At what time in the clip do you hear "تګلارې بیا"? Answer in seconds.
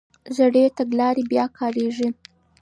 0.77-1.45